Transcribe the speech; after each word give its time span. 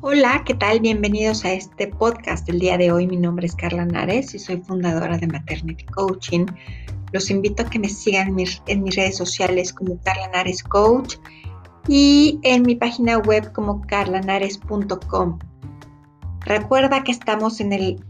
Hola, 0.00 0.44
¿qué 0.46 0.54
tal? 0.54 0.78
Bienvenidos 0.78 1.44
a 1.44 1.52
este 1.52 1.88
podcast 1.88 2.46
del 2.46 2.60
día 2.60 2.78
de 2.78 2.92
hoy. 2.92 3.08
Mi 3.08 3.16
nombre 3.16 3.46
es 3.46 3.56
Carla 3.56 3.84
Nares 3.84 4.32
y 4.32 4.38
soy 4.38 4.58
fundadora 4.58 5.18
de 5.18 5.26
Maternity 5.26 5.84
Coaching. 5.86 6.46
Los 7.10 7.30
invito 7.30 7.64
a 7.64 7.68
que 7.68 7.80
me 7.80 7.88
sigan 7.88 8.28
en 8.28 8.84
mis, 8.84 8.94
redes 8.94 9.16
sociales 9.16 9.72
como 9.72 9.98
Carla 10.02 10.28
Nares 10.28 10.62
Coach 10.62 11.16
y 11.88 12.38
en 12.44 12.62
mi 12.62 12.76
página 12.76 13.18
web 13.18 13.50
como 13.52 13.82
carlanares.com. 13.88 15.40
Recuerda 16.42 17.02
que 17.02 17.10
estamos 17.10 17.58
en, 17.58 17.72
el, 17.72 18.00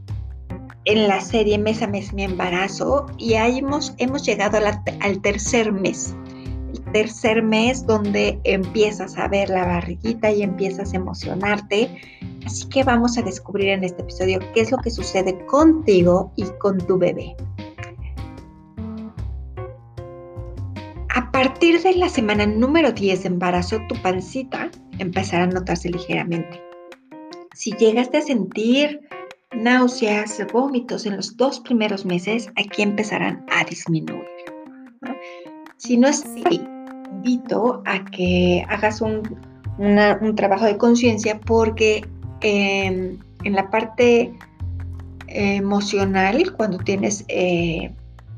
en 0.84 1.09
la 1.09 1.23
serie 1.23 1.57
Mes 1.57 1.80
a 1.80 1.86
Mes 1.86 2.12
Mi 2.12 2.25
Embarazo 2.25 3.07
y 3.16 3.32
hemos, 3.32 3.95
hemos 3.96 4.27
llegado 4.27 4.59
al 4.59 5.23
tercer 5.23 5.73
mes 5.73 6.14
tercer 6.93 7.43
mes 7.43 7.87
donde 7.87 8.41
empiezas 8.45 9.17
a 9.19 9.29
ver 9.29 9.51
la 9.51 9.67
barriguita 9.67 10.31
y 10.31 10.43
empiezas 10.43 10.93
a 10.93 10.97
emocionarte. 10.97 11.91
Así 12.47 12.69
que 12.69 12.85
vamos 12.85 13.19
a 13.19 13.23
descubrir 13.23 13.69
en 13.69 13.85
este 13.85 14.03
episodio 14.03 14.39
qué 14.55 14.63
es 14.63 14.71
lo 14.71 14.79
que 14.79 14.91
sucede 14.91 15.45
contigo 15.47 16.33
y 16.37 16.45
con 16.61 16.79
tu 16.79 16.99
bebé. 16.99 17.37
A 21.14 21.31
partir 21.31 21.83
de 21.83 21.95
la 21.95 22.09
semana 22.09 22.47
número 22.47 22.93
10 22.93 23.23
de 23.23 23.29
embarazo, 23.29 23.79
tu 23.89 23.95
pancita 24.03 24.71
empezará 24.99 25.45
a 25.45 25.49
notarse 25.49 25.89
ligeramente. 25.89 26.61
Si 27.55 27.73
llegaste 27.73 28.19
a 28.19 28.23
sentir 28.23 29.00
náuseas, 29.53 30.41
vómitos 30.53 31.07
en 31.07 31.17
los 31.17 31.36
dos 31.36 31.61
primeros 31.61 32.05
meses, 32.05 32.50
aquí 32.56 32.83
empezarán 32.83 33.45
a 33.50 33.64
disminuir. 33.64 34.27
Si 35.77 35.97
no 35.97 36.09
es 36.09 36.25
así, 36.25 36.61
invito 37.19 37.83
a 37.84 38.05
que 38.05 38.64
hagas 38.69 39.00
un, 39.00 39.22
trabajo 40.36 40.64
de 40.64 40.77
conciencia 40.77 41.38
porque 41.41 42.05
em, 42.41 43.19
en 43.44 43.52
la 43.52 43.70
parte 43.70 44.33
emocional, 45.28 46.52
cuando 46.56 46.78
tienes 46.78 47.24
eh, 47.28 47.92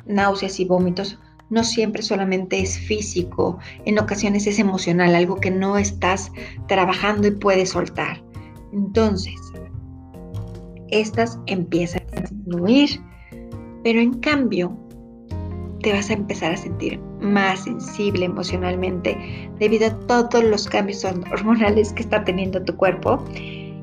náuseas 0.07 0.59
y 0.61 0.65
vómitos, 0.65 1.19
no 1.49 1.65
siempre 1.65 2.03
solamente 2.03 2.61
es 2.61 2.79
físico, 2.79 3.59
en 3.85 3.99
ocasiones 3.99 4.47
es 4.47 4.59
emocional, 4.59 5.15
algo 5.15 5.37
que 5.37 5.51
no 5.51 5.79
estás 5.79 6.31
trabajando 6.69 7.29
y 7.29 7.33
puedes 7.33 7.71
soltar. 7.71 8.23
Entonces, 8.73 9.35
estas 10.89 11.39
empiezan 11.47 12.03
a 12.17 12.21
disminuir, 12.21 13.01
pero 13.83 14.01
en 14.01 14.15
cambio, 14.21 14.77
te 15.83 15.93
vas 15.93 16.11
a 16.11 16.13
empezar 16.13 16.53
a 16.53 16.57
sentir 16.57 17.01
más 17.21 17.65
sensible 17.65 18.27
emocionalmente 18.27 19.17
debido 19.59 19.89
a 19.89 19.99
todos 20.07 20.45
los 20.45 20.67
cambios 20.67 21.05
hormonales 21.05 21.93
que 21.93 22.03
está 22.03 22.25
teniendo 22.25 22.63
tu 22.63 22.77
cuerpo. 22.77 23.23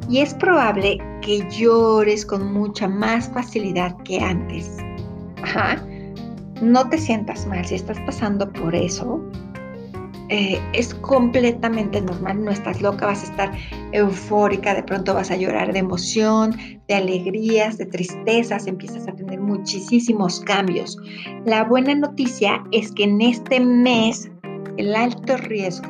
Y 0.10 0.20
es 0.20 0.34
probable 0.36 0.98
que 1.22 1.46
llores 1.50 2.26
con 2.26 2.54
mucha 2.54 2.88
más 2.88 3.30
facilidad 3.34 3.96
que 4.04 4.20
antes. 4.20 4.78
Ajá. 5.44 5.86
No 6.62 6.90
te 6.90 6.98
sientas 6.98 7.46
mal 7.46 7.66
si 7.66 7.76
estás 7.76 8.00
pasando 8.02 8.52
por 8.52 8.74
eso. 8.74 9.22
Eh, 10.30 10.59
es 10.73 10.94
completamente 10.94 12.02
normal, 12.02 12.44
no 12.44 12.52
estás 12.52 12.81
loca, 12.81 13.06
vas 13.06 13.23
a 13.23 13.31
estar 13.31 13.52
eufórica, 13.94 14.73
de 14.73 14.84
pronto 14.84 15.14
vas 15.14 15.31
a 15.31 15.38
llorar 15.38 15.72
de 15.72 15.80
emoción, 15.80 16.58
de 16.88 16.95
alegrías, 16.95 17.78
de 17.78 17.86
tristezas, 17.86 18.67
empiezas 18.67 19.08
a 19.08 19.14
tener 19.14 19.39
muchísimos 19.39 20.42
cambios. 20.42 20.97
La 21.45 21.64
buena 21.64 21.95
noticia 21.95 22.61
es 22.72 22.92
que 22.92 23.06
en 23.06 23.22
este 23.22 23.61
mes 23.61 24.30
el 24.75 24.95
alto 24.95 25.38
riesgo 25.38 25.88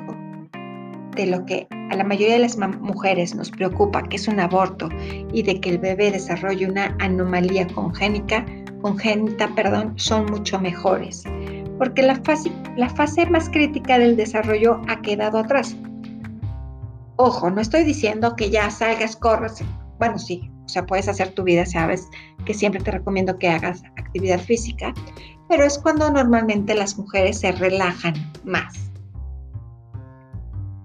de 1.15 1.25
lo 1.25 1.43
que 1.45 1.67
a 1.71 1.95
la 1.95 2.03
mayoría 2.03 2.35
de 2.35 2.41
las 2.41 2.57
mujeres 2.57 3.33
nos 3.33 3.49
preocupa, 3.49 4.03
que 4.03 4.17
es 4.17 4.27
un 4.27 4.39
aborto, 4.39 4.87
y 5.33 5.41
de 5.41 5.59
que 5.59 5.71
el 5.71 5.79
bebé 5.79 6.11
desarrolle 6.11 6.69
una 6.69 6.95
anomalía 6.99 7.65
congénica, 7.67 8.45
congénita, 8.83 9.49
perdón, 9.55 9.93
son 9.95 10.27
mucho 10.27 10.59
mejores 10.59 11.23
porque 11.77 12.01
la 12.01 12.15
fase, 12.15 13.25
más 13.27 13.49
crítica 13.49 13.99
del 13.99 14.15
desarrollo 14.15 14.81
ha 14.87 15.01
quedado 15.01 15.39
atrás. 15.39 15.75
Ojo, 17.17 17.49
no 17.49 17.61
estoy 17.61 17.83
diciendo 17.83 18.35
que 18.35 18.49
ya 18.49 18.69
salgas, 18.69 19.15
corras. 19.15 19.63
Bueno, 19.99 20.19
sí, 20.19 20.51
o 20.65 20.69
sea, 20.69 20.85
puedes 20.85 21.07
hacer 21.07 21.33
tu 21.33 21.43
vida, 21.43 21.65
sabes 21.65 22.07
que 22.45 22.53
siempre 22.53 22.81
te 22.81 22.91
recomiendo 22.91 23.37
que 23.39 23.49
hagas 23.49 23.83
actividad 23.97 24.39
física, 24.39 24.93
pero 25.49 25.63
es 25.63 25.77
cuando 25.79 26.11
normalmente 26.11 26.75
las 26.75 26.97
mujeres 26.97 27.39
se 27.39 27.51
relajan 27.51 28.13
más. 28.43 28.91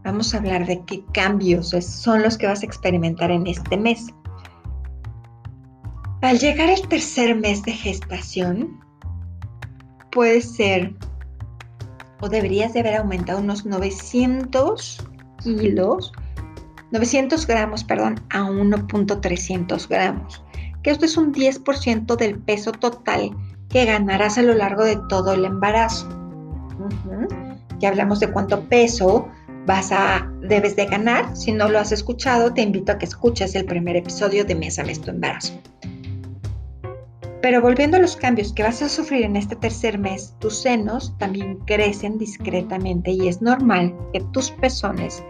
Vamos 0.04 0.34
a 0.34 0.38
hablar 0.38 0.66
de 0.66 0.84
qué 0.84 1.04
cambios 1.12 1.70
son 1.70 2.22
los 2.22 2.36
que 2.36 2.47
vas 2.47 2.62
a 2.62 2.66
experimentar 2.66 3.30
en 3.30 3.47
este 3.47 3.76
mes. 3.76 4.06
Al 6.22 6.38
llegar 6.38 6.70
el 6.70 6.86
tercer 6.88 7.36
mes 7.36 7.62
de 7.62 7.72
gestación, 7.72 8.80
puede 10.12 10.41
ser 10.41 10.95
o 12.21 12.28
deberías 12.28 12.73
de 12.73 12.81
haber 12.81 12.97
aumentado 12.97 13.41
unos 13.41 13.67
900 13.67 15.05
kilos, 15.43 16.12
900 16.93 17.47
gramos, 17.47 17.83
perdón, 17.83 18.21
a 18.31 18.43
1.300 18.43 19.89
gramos, 19.89 20.45
que 20.83 20.91
esto 20.91 21.05
es 21.05 21.17
un 21.17 21.34
10% 21.34 22.17
del 22.17 22.39
peso 22.39 22.71
total 22.71 23.31
que 23.69 23.84
ganarás 23.87 24.39
a 24.39 24.43
lo 24.43 24.55
largo 24.55 24.84
de 24.84 25.01
todo 25.09 25.33
el 25.33 25.45
embarazo. 25.45 26.09
Ya 27.81 27.89
hablamos 27.89 28.21
de 28.21 28.31
cuánto 28.31 28.61
peso 28.69 29.28
vas 29.67 29.91
a 29.91 30.31
debes 30.43 30.77
de 30.77 30.87
ganar. 30.87 31.37
Si 31.37 31.53
no 31.53 31.69
lo 31.69 31.78
has 31.78 31.91
escuchado, 31.91 32.53
te 32.53 32.62
invito 32.62 32.93
a 32.93 32.99
que 32.99 33.06
escuches 33.06 33.55
el 33.56 33.65
primer 33.65 33.97
episodio 33.97 34.45
de 34.45 34.55
Mes 34.55 34.78
a 34.78 34.84
Mes 34.84 35.01
tu 35.01 35.11
embarazo. 35.11 35.55
Pero 37.42 37.60
volviendo 37.60 37.97
a 37.97 38.00
los 38.00 38.16
cambios 38.16 38.53
que 38.53 38.62
vas 38.62 38.80
a 38.82 38.88
sufrir 38.88 39.25
en 39.25 39.34
este 39.34 39.56
tercer 39.56 39.98
mes, 39.98 40.32
tus 40.38 40.62
senos 40.62 41.12
también 41.19 41.58
crecen 41.66 42.16
discretamente 42.16 43.10
y 43.10 43.26
es 43.26 43.42
normal 43.42 43.92
que 44.12 44.20
tus 44.32 44.53
pezones 44.53 45.25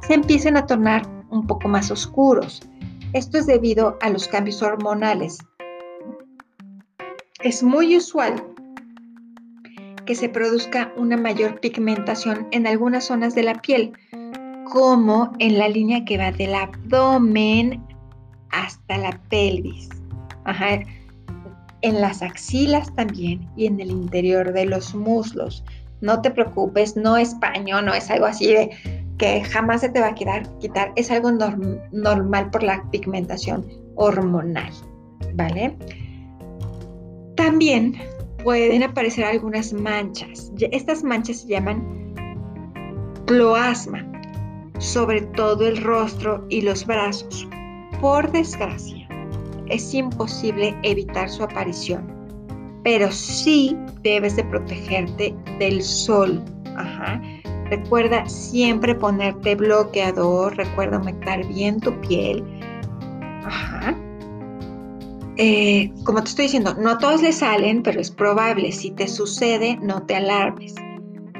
se 0.00 0.14
empiecen 0.14 0.56
a 0.56 0.66
tornar 0.66 1.06
un 1.28 1.46
poco 1.46 1.68
más 1.68 1.90
oscuros. 1.90 2.62
Esto 3.12 3.36
es 3.36 3.46
debido 3.46 3.98
a 4.00 4.08
los 4.08 4.26
cambios 4.28 4.62
hormonales. 4.62 5.36
Es 7.42 7.62
muy 7.62 7.98
usual 7.98 8.42
que 10.06 10.14
se 10.14 10.30
produzca 10.30 10.90
una 10.96 11.18
mayor 11.18 11.60
pigmentación 11.60 12.48
en 12.50 12.66
algunas 12.66 13.04
zonas 13.04 13.34
de 13.34 13.42
la 13.42 13.60
piel, 13.60 13.92
como 14.72 15.34
en 15.38 15.58
la 15.58 15.68
línea 15.68 16.02
que 16.06 16.16
va 16.16 16.32
del 16.32 16.54
abdomen 16.54 17.84
hasta 18.52 18.96
la 18.96 19.20
pelvis. 19.28 19.90
Ajá 20.44 20.80
en 21.82 22.00
las 22.00 22.22
axilas 22.22 22.94
también 22.94 23.48
y 23.56 23.66
en 23.66 23.80
el 23.80 23.90
interior 23.90 24.52
de 24.52 24.66
los 24.66 24.94
muslos. 24.94 25.64
No 26.00 26.20
te 26.20 26.30
preocupes, 26.30 26.96
no 26.96 27.16
es 27.16 27.34
paño, 27.34 27.82
no 27.82 27.94
es 27.94 28.10
algo 28.10 28.26
así 28.26 28.48
de 28.48 28.70
que 29.18 29.42
jamás 29.42 29.80
se 29.80 29.88
te 29.88 30.00
va 30.00 30.08
a 30.08 30.14
quitar, 30.14 30.92
es 30.94 31.10
algo 31.10 31.30
normal 31.32 32.50
por 32.50 32.62
la 32.62 32.82
pigmentación 32.90 33.66
hormonal, 33.96 34.72
¿vale? 35.34 35.76
También 37.34 37.96
pueden 38.44 38.84
aparecer 38.84 39.24
algunas 39.24 39.72
manchas. 39.72 40.52
Estas 40.70 41.02
manchas 41.02 41.40
se 41.40 41.48
llaman 41.48 42.14
cloasma, 43.26 44.06
sobre 44.78 45.22
todo 45.22 45.66
el 45.66 45.82
rostro 45.82 46.46
y 46.48 46.60
los 46.60 46.86
brazos. 46.86 47.48
Por 48.00 48.30
desgracia, 48.30 49.07
es 49.70 49.94
imposible 49.94 50.76
evitar 50.82 51.28
su 51.28 51.42
aparición, 51.42 52.06
pero 52.84 53.10
sí 53.12 53.76
debes 54.02 54.36
de 54.36 54.44
protegerte 54.44 55.34
del 55.58 55.82
sol. 55.82 56.42
Recuerda 57.70 58.26
siempre 58.26 58.94
ponerte 58.94 59.54
bloqueador, 59.54 60.56
recuerda 60.56 60.98
humectar 60.98 61.46
bien 61.48 61.80
tu 61.80 61.92
piel. 62.00 62.42
Eh, 65.40 65.92
como 66.02 66.20
te 66.22 66.30
estoy 66.30 66.46
diciendo, 66.46 66.74
no 66.74 66.90
a 66.90 66.98
todos 66.98 67.22
le 67.22 67.32
salen, 67.32 67.82
pero 67.82 68.00
es 68.00 68.10
probable. 68.10 68.72
Si 68.72 68.90
te 68.90 69.06
sucede, 69.06 69.78
no 69.80 70.02
te 70.02 70.16
alarmes. 70.16 70.74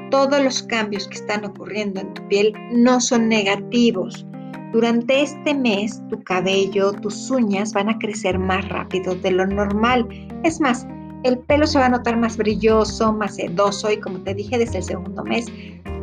Todos 0.09 0.41
los 0.41 0.63
cambios 0.63 1.07
que 1.07 1.15
están 1.15 1.43
ocurriendo 1.43 1.99
en 1.99 2.13
tu 2.13 2.27
piel 2.29 2.53
no 2.71 3.01
son 3.01 3.27
negativos, 3.27 4.25
durante 4.71 5.23
este 5.23 5.53
mes, 5.53 6.01
tu 6.09 6.21
cabello, 6.23 6.91
tus 6.91 7.31
uñas 7.31 7.73
van 7.73 7.89
a 7.89 7.97
crecer 7.97 8.37
más 8.37 8.67
rápido 8.69 9.15
de 9.15 9.31
lo 9.31 9.47
normal. 9.47 10.07
Es 10.43 10.61
más, 10.61 10.85
el 11.23 11.39
pelo 11.39 11.65
se 11.65 11.79
va 11.79 11.87
a 11.87 11.89
notar 11.89 12.17
más 12.17 12.37
brilloso, 12.37 13.11
más 13.11 13.35
sedoso 13.35 13.91
y 13.91 13.99
como 13.99 14.19
te 14.19 14.35
dije 14.35 14.57
desde 14.57 14.77
el 14.77 14.83
segundo 14.83 15.23
mes, 15.23 15.47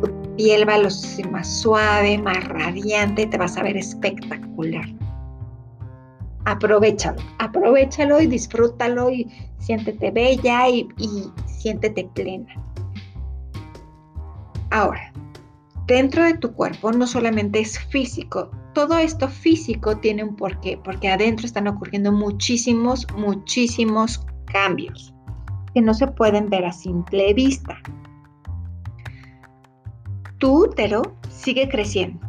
tu 0.01 0.35
piel 0.35 0.67
va 0.67 0.75
a 0.75 0.79
lucir 0.79 1.29
más 1.31 1.61
suave, 1.61 2.17
más 2.17 2.43
radiante, 2.43 3.25
te 3.25 3.37
vas 3.37 3.57
a 3.57 3.63
ver 3.63 3.77
espectacular. 3.77 4.85
Aprovechalo, 6.45 7.21
aprovechalo 7.39 8.21
y 8.21 8.27
disfrútalo 8.27 9.09
y 9.11 9.27
siéntete 9.59 10.11
bella 10.11 10.69
y, 10.69 10.87
y 10.97 11.31
siéntete 11.45 12.09
plena. 12.13 12.53
Ahora, 14.71 15.11
dentro 15.87 16.23
de 16.23 16.35
tu 16.35 16.53
cuerpo 16.53 16.91
no 16.91 17.07
solamente 17.07 17.59
es 17.59 17.79
físico, 17.79 18.51
todo 18.73 18.97
esto 18.97 19.27
físico 19.27 19.97
tiene 19.97 20.23
un 20.23 20.35
porqué, 20.35 20.79
porque 20.83 21.09
adentro 21.09 21.45
están 21.45 21.67
ocurriendo 21.67 22.11
muchísimos, 22.11 23.07
muchísimos 23.15 24.23
cambios 24.45 25.13
que 25.73 25.81
no 25.81 25.93
se 25.93 26.07
pueden 26.07 26.49
ver 26.49 26.65
a 26.65 26.71
simple 26.71 27.33
vista. 27.33 27.77
Tu 30.37 30.65
útero 30.65 31.01
sigue 31.29 31.67
creciendo. 31.69 32.19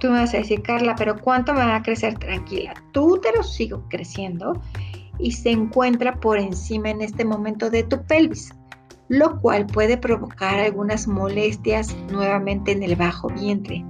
Tú 0.00 0.08
me 0.08 0.18
vas 0.18 0.34
a 0.34 0.38
decir, 0.38 0.62
Carla, 0.62 0.96
pero 0.96 1.16
¿cuánto 1.16 1.54
me 1.54 1.60
va 1.60 1.76
a 1.76 1.82
crecer? 1.82 2.18
Tranquila. 2.18 2.74
Tu 2.92 3.14
útero 3.14 3.42
sigue 3.42 3.76
creciendo 3.88 4.60
y 5.18 5.32
se 5.32 5.50
encuentra 5.50 6.18
por 6.18 6.38
encima 6.38 6.90
en 6.90 7.02
este 7.02 7.24
momento 7.24 7.70
de 7.70 7.84
tu 7.84 8.04
pelvis, 8.06 8.52
lo 9.12 9.38
cual 9.42 9.66
puede 9.66 9.98
provocar 9.98 10.58
algunas 10.58 11.06
molestias 11.06 11.94
nuevamente 12.10 12.72
en 12.72 12.82
el 12.82 12.96
bajo 12.96 13.28
vientre, 13.28 13.84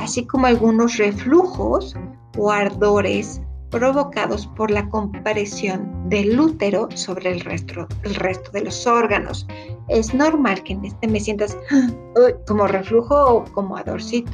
así 0.00 0.26
como 0.26 0.44
algunos 0.44 0.98
reflujos 0.98 1.96
o 2.36 2.50
ardores 2.50 3.40
provocados 3.70 4.46
por 4.48 4.70
la 4.70 4.86
compresión 4.90 6.10
del 6.10 6.38
útero 6.38 6.88
sobre 6.94 7.32
el 7.32 7.40
resto, 7.40 7.88
el 8.02 8.14
resto 8.16 8.50
de 8.50 8.64
los 8.64 8.86
órganos. 8.86 9.46
Es 9.88 10.12
normal 10.12 10.62
que 10.62 10.74
en 10.74 10.84
este 10.84 11.08
me 11.08 11.20
sientas 11.20 11.56
como 12.46 12.66
reflujo 12.66 13.14
o 13.14 13.44
como 13.52 13.78
ardorcito, 13.78 14.30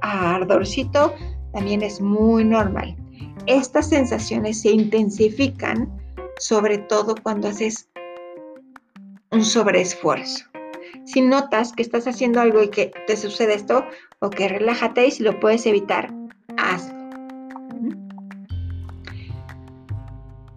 ardorcito, 0.00 1.12
también 1.52 1.82
es 1.82 2.00
muy 2.00 2.46
normal. 2.46 2.96
Estas 3.44 3.90
sensaciones 3.90 4.62
se 4.62 4.70
intensifican 4.70 5.86
sobre 6.38 6.78
todo 6.78 7.14
cuando 7.22 7.48
haces 7.48 7.90
un 9.36 9.44
sobreesfuerzo. 9.44 10.46
Si 11.04 11.20
notas 11.20 11.72
que 11.72 11.82
estás 11.82 12.06
haciendo 12.06 12.40
algo 12.40 12.62
y 12.62 12.70
que 12.70 12.90
te 13.06 13.16
sucede 13.16 13.54
esto, 13.54 13.84
o 14.20 14.30
que 14.30 14.48
relájate 14.48 15.06
y 15.06 15.10
si 15.10 15.22
lo 15.22 15.38
puedes 15.38 15.66
evitar, 15.66 16.12
hazlo. 16.56 16.96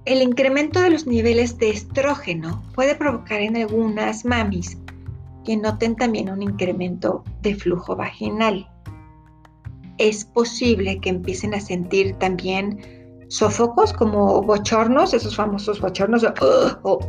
El 0.06 0.22
incremento 0.22 0.80
de 0.80 0.92
los 0.92 1.06
niveles 1.06 1.58
de 1.58 1.70
estrógeno 1.70 2.64
puede 2.74 2.96
provocar 2.96 3.42
en 3.42 3.58
algunas 3.58 4.26
mamis 4.26 4.78
que 5.46 5.58
noten 5.58 5.96
también 5.96 6.30
un 6.30 6.42
incremento 6.42 7.24
de 7.42 7.56
flujo 7.56 7.96
vaginal. 7.96 8.68
Es 9.98 10.24
posible 10.24 11.00
que 11.02 11.10
empiecen 11.10 11.54
a 11.54 11.60
sentir 11.60 12.16
también 12.16 12.80
sofocos 13.28 13.92
como 13.94 14.42
bochornos, 14.42 15.14
esos 15.14 15.36
famosos 15.36 15.82
bochornos 15.82 16.26
o 16.84 17.00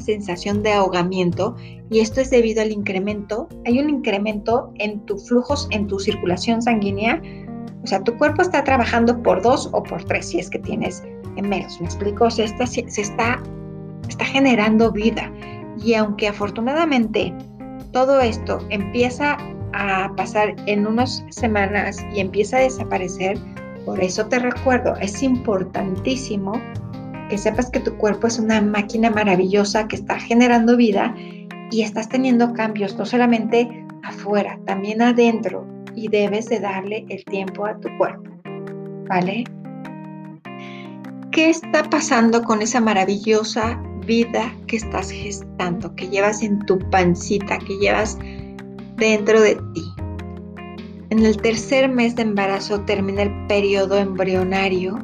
sensación 0.00 0.62
de 0.62 0.72
ahogamiento 0.72 1.56
y 1.90 2.00
esto 2.00 2.20
es 2.20 2.30
debido 2.30 2.62
al 2.62 2.72
incremento, 2.72 3.48
hay 3.66 3.78
un 3.78 3.90
incremento 3.90 4.72
en 4.78 5.00
tus 5.06 5.28
flujos, 5.28 5.68
en 5.70 5.86
tu 5.86 5.98
circulación 5.98 6.62
sanguínea, 6.62 7.20
o 7.82 7.86
sea, 7.86 8.02
tu 8.02 8.16
cuerpo 8.16 8.42
está 8.42 8.64
trabajando 8.64 9.22
por 9.22 9.42
dos 9.42 9.68
o 9.72 9.82
por 9.82 10.04
tres 10.04 10.28
si 10.28 10.38
es 10.38 10.48
que 10.48 10.58
tienes 10.58 11.02
menos, 11.40 11.80
¿me 11.80 11.86
explico? 11.86 12.24
O 12.24 12.30
sea, 12.30 12.44
está, 12.44 12.66
se 12.66 12.80
está, 12.80 13.42
está 14.08 14.24
generando 14.24 14.92
vida. 14.92 15.32
Y 15.82 15.94
aunque 15.94 16.28
afortunadamente 16.28 17.34
todo 17.92 18.20
esto 18.20 18.58
empieza 18.70 19.36
a 19.72 20.12
pasar 20.16 20.54
en 20.66 20.86
unas 20.86 21.24
semanas 21.30 22.04
y 22.14 22.20
empieza 22.20 22.58
a 22.58 22.60
desaparecer, 22.60 23.38
por 23.84 24.00
eso 24.00 24.26
te 24.26 24.38
recuerdo, 24.38 24.94
es 24.96 25.22
importantísimo 25.22 26.52
que 27.32 27.38
sepas 27.38 27.70
que 27.70 27.80
tu 27.80 27.96
cuerpo 27.96 28.26
es 28.26 28.38
una 28.38 28.60
máquina 28.60 29.08
maravillosa 29.08 29.88
que 29.88 29.96
está 29.96 30.20
generando 30.20 30.76
vida 30.76 31.14
y 31.70 31.80
estás 31.80 32.06
teniendo 32.10 32.52
cambios 32.52 32.94
no 32.98 33.06
solamente 33.06 33.86
afuera, 34.02 34.60
también 34.66 35.00
adentro 35.00 35.66
y 35.94 36.08
debes 36.08 36.50
de 36.50 36.60
darle 36.60 37.06
el 37.08 37.24
tiempo 37.24 37.64
a 37.64 37.80
tu 37.80 37.88
cuerpo, 37.96 38.30
¿vale? 39.08 39.44
¿Qué 41.30 41.48
está 41.48 41.84
pasando 41.84 42.42
con 42.42 42.60
esa 42.60 42.82
maravillosa 42.82 43.82
vida 44.06 44.54
que 44.66 44.76
estás 44.76 45.10
gestando, 45.10 45.94
que 45.94 46.10
llevas 46.10 46.42
en 46.42 46.58
tu 46.66 46.78
pancita, 46.90 47.56
que 47.60 47.78
llevas 47.78 48.18
dentro 48.96 49.40
de 49.40 49.54
ti? 49.72 49.84
En 51.08 51.24
el 51.24 51.38
tercer 51.38 51.88
mes 51.88 52.14
de 52.14 52.24
embarazo 52.24 52.82
termina 52.82 53.22
el 53.22 53.46
periodo 53.46 53.96
embrionario 53.96 54.98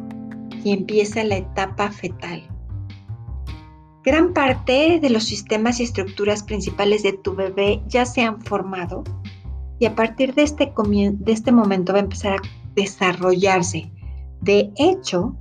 empieza 0.72 1.24
la 1.24 1.36
etapa 1.36 1.90
fetal. 1.90 2.48
Gran 4.04 4.32
parte 4.32 4.98
de 5.00 5.10
los 5.10 5.24
sistemas 5.24 5.80
y 5.80 5.82
estructuras 5.82 6.42
principales 6.42 7.02
de 7.02 7.12
tu 7.12 7.34
bebé 7.34 7.82
ya 7.86 8.06
se 8.06 8.22
han 8.22 8.40
formado 8.40 9.04
y 9.78 9.86
a 9.86 9.94
partir 9.94 10.34
de 10.34 10.42
este, 10.42 10.72
de 10.74 11.32
este 11.32 11.52
momento 11.52 11.92
va 11.92 11.98
a 11.98 12.02
empezar 12.02 12.34
a 12.34 12.42
desarrollarse. 12.74 13.90
De 14.40 14.70
hecho, 14.76 15.36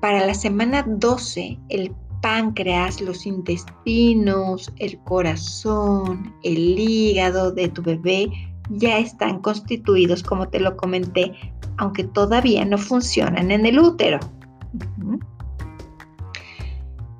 para 0.00 0.24
la 0.24 0.34
semana 0.34 0.84
12, 0.86 1.58
el 1.68 1.94
páncreas, 2.20 3.00
los 3.00 3.26
intestinos, 3.26 4.72
el 4.78 4.98
corazón, 5.04 6.34
el 6.42 6.78
hígado 6.78 7.52
de 7.52 7.68
tu 7.68 7.82
bebé 7.82 8.28
ya 8.70 8.98
están 8.98 9.40
constituidos, 9.40 10.22
como 10.22 10.48
te 10.48 10.60
lo 10.60 10.76
comenté, 10.76 11.32
aunque 11.78 12.04
todavía 12.04 12.64
no 12.64 12.76
funcionan 12.76 13.50
en 13.50 13.64
el 13.64 13.78
útero. 13.78 14.18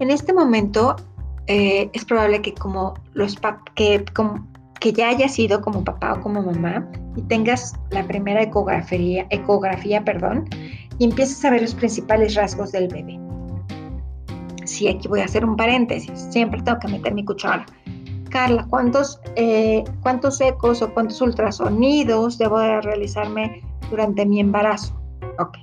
En 0.01 0.11
este 0.11 0.33
momento 0.33 0.97
eh, 1.47 1.91
es 1.93 2.05
probable 2.05 2.43
que 2.43 2.55
como 2.55 2.95
los 3.15 3.37
que, 3.75 4.05
que 4.81 4.93
ya 4.93 5.09
hayas 5.09 5.35
sido 5.35 5.61
como 5.61 5.83
papá 5.83 6.15
o 6.15 6.21
como 6.21 6.43
mamá 6.43 6.87
y 7.17 7.23
tengas 7.23 7.75
la 7.91 8.07
primera 8.07 8.43
ecografía, 8.43 9.27
ecografía 9.31 10.05
perdón, 10.05 10.49
y 10.99 11.05
empiezas 11.05 11.45
a 11.45 11.51
ver 11.51 11.63
los 11.63 11.75
principales 11.75 12.35
rasgos 12.35 12.73
del 12.73 12.89
bebé. 12.89 13.19
Sí, 14.65 14.89
aquí 14.89 15.09
voy 15.09 15.21
a 15.21 15.25
hacer 15.25 15.45
un 15.45 15.57
paréntesis, 15.57 16.29
siempre 16.31 16.61
tengo 16.63 16.79
que 16.79 16.89
meter 16.89 17.15
mi 17.15 17.25
cuchara. 17.25 17.65
Carla, 18.29 18.67
¿cuántos, 18.69 19.21
eh, 19.37 19.83
¿cuántos 20.03 20.41
ecos 20.41 20.83
o 20.83 20.93
cuántos 20.93 21.21
ultrasonidos 21.23 22.37
debo 22.37 22.59
de 22.59 22.81
realizarme 22.83 23.63
durante 23.91 24.25
mi 24.27 24.41
embarazo? 24.41 24.99
Ok. 25.39 25.59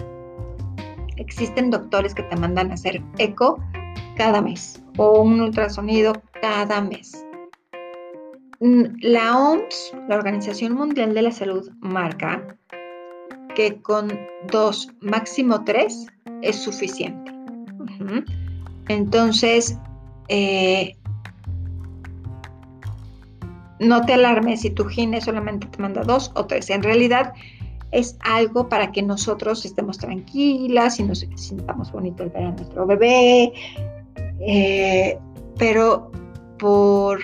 Existen 1.18 1.72
doctores 1.72 2.14
que 2.14 2.24
te 2.24 2.36
mandan 2.36 2.72
a 2.72 2.74
hacer 2.74 3.02
eco 3.18 3.60
cada 4.16 4.42
mes 4.42 4.84
o 4.98 5.22
un 5.22 5.42
ultrasonido 5.42 6.14
cada 6.42 6.82
mes. 6.82 7.26
Mm, 8.60 8.84
la 9.02 9.38
OMS, 9.38 9.94
la 10.08 10.16
Organización 10.16 10.74
Mundial 10.74 11.14
de 11.14 11.22
la 11.22 11.32
Salud, 11.32 11.70
marca 11.80 12.56
que 13.56 13.82
con 13.82 14.08
dos, 14.52 14.90
máximo 15.02 15.64
tres, 15.64 16.08
es 16.42 16.58
suficiente. 16.58 17.32
Entonces, 18.88 19.78
eh, 20.28 20.96
no 23.80 24.06
te 24.06 24.14
alarmes 24.14 24.62
si 24.62 24.70
tu 24.70 24.86
gine 24.86 25.22
solamente 25.22 25.68
te 25.68 25.82
manda 25.82 26.04
dos 26.04 26.32
o 26.36 26.46
tres. 26.46 26.70
En 26.70 26.84
realidad 26.84 27.34
es 27.92 28.18
algo 28.22 28.68
para 28.68 28.92
que 28.92 29.02
nosotros 29.02 29.66
estemos 29.66 29.98
tranquilas 29.98 31.00
y 31.00 31.04
nos 31.04 31.26
sintamos 31.36 31.92
bonito 31.92 32.24
el 32.24 32.30
ver 32.30 32.44
a 32.44 32.52
nuestro 32.52 32.86
bebé. 32.86 33.54
Eh, 34.40 35.18
pero 35.58 36.12
por 36.60 37.20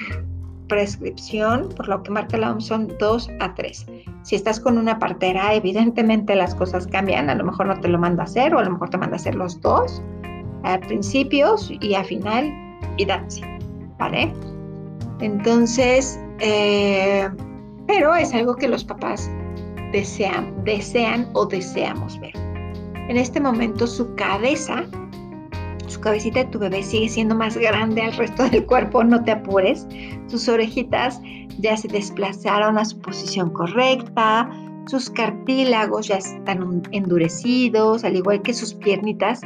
prescripción, 0.68 1.68
por 1.76 1.90
lo 1.90 2.02
que 2.02 2.12
marca 2.12 2.38
la 2.38 2.52
OMS, 2.52 2.66
son 2.66 2.94
2 2.98 3.30
a 3.42 3.54
3. 3.56 3.86
Si 4.24 4.36
estás 4.36 4.60
con 4.60 4.78
una 4.78 5.00
partera, 5.00 5.54
evidentemente 5.54 6.36
las 6.36 6.56
cosas 6.56 6.88
cambian. 6.88 7.30
A 7.30 7.36
lo 7.36 7.44
mejor 7.44 7.68
no 7.68 7.80
te 7.80 7.90
lo 7.90 8.00
manda 8.00 8.24
a 8.24 8.26
hacer 8.26 8.56
o 8.56 8.60
a 8.60 8.64
lo 8.64 8.72
mejor 8.72 8.90
te 8.90 8.98
manda 8.98 9.16
a 9.16 9.20
hacer 9.20 9.36
los 9.36 9.60
dos 9.60 10.02
a 10.64 10.80
principios 10.80 11.72
y 11.82 11.96
a 11.96 12.04
final 12.04 12.54
y 12.98 13.06
that's 13.06 13.42
¿vale? 13.98 14.34
Entonces, 15.20 16.20
eh, 16.40 17.30
pero 17.88 18.16
es 18.16 18.34
algo 18.34 18.56
que 18.56 18.68
los 18.68 18.84
papás 18.84 19.30
desean, 19.92 20.64
desean 20.64 21.30
o 21.34 21.46
deseamos 21.46 22.20
ver. 22.20 22.36
En 23.10 23.18
este 23.18 23.40
momento 23.40 23.88
su 23.88 24.14
cabeza 24.16 24.86
su 25.92 26.00
cabecita 26.00 26.40
de 26.40 26.46
tu 26.46 26.58
bebé 26.58 26.84
sigue 26.84 27.10
siendo 27.10 27.36
más 27.36 27.58
grande 27.58 28.02
al 28.02 28.14
resto 28.14 28.48
del 28.50 28.66
cuerpo, 28.66 29.04
no 29.04 29.24
te 29.24 29.32
apures. 29.32 29.86
Sus 30.28 30.48
orejitas 30.48 31.22
ya 31.60 31.76
se 31.76 31.90
desplazaron 31.90 32.78
a 32.78 32.86
su 32.86 32.98
posición 33.00 33.50
correcta, 33.50 34.50
sus 34.88 35.10
cartílagos 35.10 36.08
ya 36.08 36.16
están 36.16 36.82
endurecidos, 36.92 38.04
al 38.04 38.16
igual 38.16 38.42
que 38.42 38.54
sus 38.54 38.74
piernitas 38.74 39.42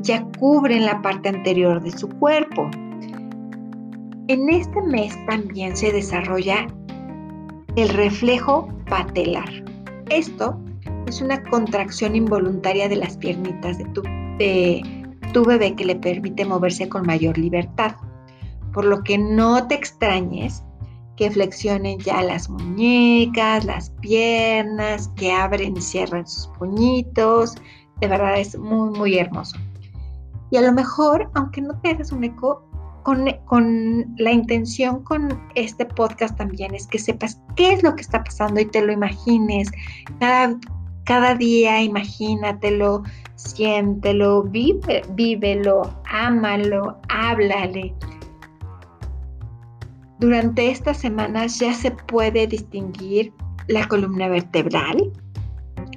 ya 0.00 0.24
cubren 0.38 0.86
la 0.86 1.02
parte 1.02 1.28
anterior 1.28 1.82
de 1.82 1.90
su 1.90 2.08
cuerpo. 2.08 2.70
En 4.28 4.48
este 4.50 4.80
mes 4.82 5.18
también 5.26 5.76
se 5.76 5.92
desarrolla 5.92 6.68
el 7.74 7.88
reflejo 7.88 8.68
patelar. 8.88 9.71
Esto 10.12 10.60
es 11.06 11.22
una 11.22 11.42
contracción 11.44 12.14
involuntaria 12.14 12.86
de 12.86 12.96
las 12.96 13.16
piernitas 13.16 13.78
de 13.78 13.86
tu, 13.86 14.02
de, 14.38 14.82
tu 15.32 15.42
bebé 15.42 15.74
que 15.74 15.86
le 15.86 15.96
permite 15.96 16.44
moverse 16.44 16.86
con 16.86 17.06
mayor 17.06 17.38
libertad. 17.38 17.96
Por 18.74 18.84
lo 18.84 19.02
que 19.02 19.16
no 19.16 19.66
te 19.66 19.74
extrañes 19.74 20.62
que 21.16 21.30
flexionen 21.30 21.98
ya 21.98 22.22
las 22.22 22.50
muñecas, 22.50 23.64
las 23.64 23.88
piernas, 24.02 25.10
que 25.16 25.32
abren 25.32 25.78
y 25.78 25.80
cierren 25.80 26.26
sus 26.26 26.46
puñitos. 26.58 27.54
De 28.02 28.06
verdad 28.06 28.38
es 28.38 28.58
muy, 28.58 28.90
muy 28.90 29.16
hermoso. 29.16 29.56
Y 30.50 30.58
a 30.58 30.60
lo 30.60 30.72
mejor, 30.72 31.30
aunque 31.32 31.62
no 31.62 31.80
te 31.80 31.88
hagas 31.88 32.12
un 32.12 32.24
eco, 32.24 32.62
con, 33.02 33.24
la 34.16 34.32
intención 34.32 35.02
con 35.04 35.40
este 35.54 35.84
podcast 35.84 36.36
también 36.36 36.74
es 36.74 36.86
que 36.86 36.98
sepas 36.98 37.40
qué 37.56 37.72
es 37.72 37.82
lo 37.82 37.94
que 37.94 38.02
está 38.02 38.22
pasando 38.22 38.60
y 38.60 38.66
te 38.66 38.84
lo 38.84 38.92
imagines. 38.92 39.70
Cada, 40.20 40.58
cada 41.04 41.34
día 41.34 41.82
imagínatelo, 41.82 43.02
siéntelo, 43.36 44.44
vive, 44.44 45.02
vívelo, 45.14 45.82
ámalo, 46.10 46.98
háblale. 47.08 47.94
Durante 50.18 50.70
estas 50.70 50.98
semanas 50.98 51.58
ya 51.58 51.74
se 51.74 51.90
puede 51.90 52.46
distinguir 52.46 53.32
la 53.68 53.86
columna 53.88 54.28
vertebral 54.28 55.12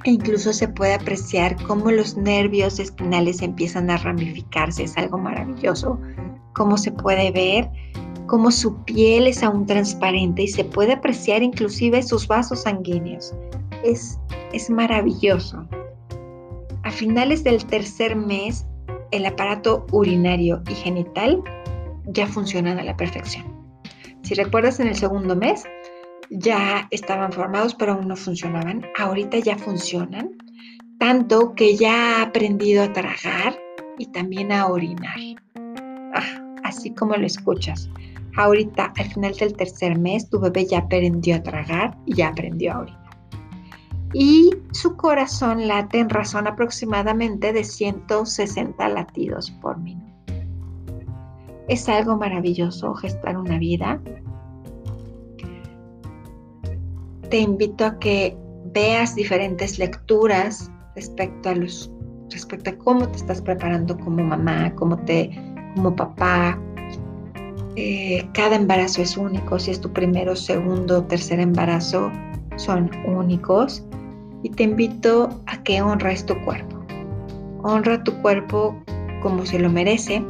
e 0.04 0.10
incluso 0.10 0.52
se 0.52 0.68
puede 0.68 0.94
apreciar 0.94 1.56
cómo 1.64 1.90
los 1.90 2.16
nervios 2.16 2.78
espinales 2.78 3.42
empiezan 3.42 3.90
a 3.90 3.96
ramificarse. 3.96 4.84
Es 4.84 4.96
algo 4.96 5.18
maravilloso. 5.18 6.00
Cómo 6.56 6.78
se 6.78 6.90
puede 6.90 7.30
ver 7.30 7.70
cómo 8.26 8.50
su 8.50 8.84
piel 8.84 9.26
es 9.26 9.42
aún 9.42 9.66
transparente 9.66 10.42
y 10.42 10.48
se 10.48 10.64
puede 10.64 10.94
apreciar 10.94 11.42
inclusive 11.42 12.02
sus 12.02 12.26
vasos 12.26 12.62
sanguíneos. 12.62 13.34
Es, 13.84 14.18
es 14.52 14.68
maravilloso. 14.68 15.66
A 16.82 16.90
finales 16.90 17.44
del 17.44 17.64
tercer 17.66 18.16
mes, 18.16 18.66
el 19.10 19.26
aparato 19.26 19.86
urinario 19.92 20.62
y 20.68 20.74
genital 20.74 21.42
ya 22.06 22.26
funcionan 22.26 22.78
a 22.78 22.84
la 22.84 22.96
perfección. 22.96 23.44
Si 24.22 24.34
recuerdas, 24.34 24.80
en 24.80 24.88
el 24.88 24.96
segundo 24.96 25.36
mes 25.36 25.64
ya 26.30 26.88
estaban 26.90 27.32
formados, 27.32 27.74
pero 27.74 27.92
aún 27.92 28.08
no 28.08 28.16
funcionaban. 28.16 28.84
Ahorita 28.98 29.38
ya 29.38 29.56
funcionan, 29.56 30.30
tanto 30.98 31.54
que 31.54 31.76
ya 31.76 32.18
ha 32.18 32.22
aprendido 32.22 32.82
a 32.82 32.92
tragar 32.92 33.56
y 33.98 34.06
también 34.06 34.50
a 34.50 34.66
orinar. 34.66 35.16
Así 36.66 36.90
como 36.90 37.14
lo 37.14 37.24
escuchas. 37.24 37.88
Ahorita, 38.36 38.92
al 38.96 39.06
final 39.12 39.34
del 39.34 39.54
tercer 39.54 39.96
mes, 39.96 40.28
tu 40.28 40.40
bebé 40.40 40.66
ya 40.66 40.78
aprendió 40.78 41.36
a 41.36 41.42
tragar 41.42 41.96
y 42.06 42.16
ya 42.16 42.28
aprendió 42.28 42.72
a 42.72 42.78
orinar. 42.80 43.06
Y 44.12 44.50
su 44.72 44.96
corazón 44.96 45.68
late 45.68 46.00
en 46.00 46.10
razón 46.10 46.48
aproximadamente 46.48 47.52
de 47.52 47.62
160 47.62 48.88
latidos 48.88 49.52
por 49.62 49.78
minuto. 49.78 50.12
Es 51.68 51.88
algo 51.88 52.16
maravilloso 52.16 52.94
gestar 52.94 53.38
una 53.38 53.58
vida. 53.58 54.00
Te 57.30 57.38
invito 57.38 57.84
a 57.84 57.98
que 58.00 58.36
veas 58.72 59.14
diferentes 59.14 59.78
lecturas 59.78 60.68
respecto 60.96 61.50
a 61.50 61.54
los 61.54 61.92
respecto 62.28 62.70
a 62.70 62.78
cómo 62.78 63.08
te 63.08 63.18
estás 63.18 63.40
preparando 63.40 63.96
como 63.96 64.24
mamá, 64.24 64.74
como 64.74 64.98
te 65.04 65.30
como 65.76 65.94
papá. 65.94 66.58
Eh, 67.76 68.28
cada 68.34 68.56
embarazo 68.56 69.02
es 69.02 69.16
único. 69.16 69.60
Si 69.60 69.70
es 69.70 69.80
tu 69.80 69.92
primero, 69.92 70.34
segundo, 70.34 71.04
tercer 71.04 71.38
embarazo, 71.38 72.10
son 72.56 72.90
únicos. 73.06 73.84
Y 74.42 74.50
te 74.50 74.64
invito 74.64 75.28
a 75.46 75.62
que 75.62 75.80
honres 75.80 76.26
tu 76.26 76.34
cuerpo. 76.44 76.76
Honra 77.62 78.02
tu 78.02 78.12
cuerpo 78.22 78.76
como 79.22 79.46
se 79.46 79.58
lo 79.58 79.70
merece 79.70 80.22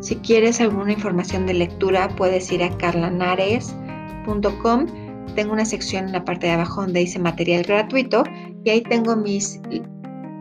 si 0.00 0.16
quieres 0.16 0.60
alguna 0.60 0.92
información 0.92 1.46
de 1.46 1.54
lectura, 1.54 2.08
puedes 2.16 2.50
ir 2.50 2.62
a 2.62 2.76
carlanares.com. 2.78 4.86
Tengo 5.34 5.52
una 5.52 5.66
sección 5.66 6.06
en 6.06 6.12
la 6.12 6.24
parte 6.24 6.46
de 6.46 6.54
abajo 6.54 6.80
donde 6.80 7.00
dice 7.00 7.18
material 7.18 7.64
gratuito 7.64 8.24
y 8.64 8.70
ahí 8.70 8.80
tengo 8.80 9.14
mis, 9.16 9.60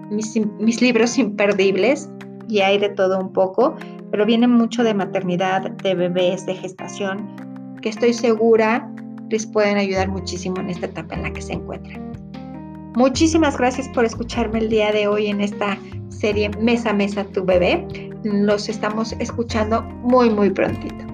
mis, 0.10 0.82
libros 0.82 1.18
imperdibles 1.18 2.10
y 2.48 2.62
hay 2.62 2.78
de 2.78 2.88
todo 2.90 3.20
un 3.20 3.34
poco, 3.34 3.76
pero 4.12 4.26
viene 4.26 4.48
mucho 4.48 4.84
de 4.84 4.94
maternidad, 4.94 5.72
de 5.72 5.96
bebés, 5.96 6.46
de 6.46 6.56
gestación, 6.56 7.36
que 7.82 7.90
estoy 7.90 8.14
segura 8.14 8.90
les 9.30 9.46
pueden 9.46 9.78
ayudar 9.78 10.10
muchísimo 10.10 10.60
en 10.60 10.70
esta 10.70 10.88
etapa 10.88 11.16
en 11.16 11.24
la 11.24 11.34
que 11.34 11.42
se 11.42 11.54
encuentran. 11.54 12.12
Muchísimas 12.96 13.58
gracias 13.58 13.88
por 13.90 14.06
escucharme 14.06 14.60
el 14.60 14.70
día 14.70 14.92
de 14.92 15.08
hoy 15.08 15.28
en 15.28 15.42
esta 15.42 15.78
serie 16.10 16.50
Mesa 16.60 16.92
Mesa 16.94 17.24
Tu 17.24 17.46
Bebé. 17.46 17.88
Los 18.24 18.68
estamos 18.68 19.14
escuchando 19.20 19.84
muy, 19.84 20.30
muy 20.30 20.50
prontito. 20.50 21.09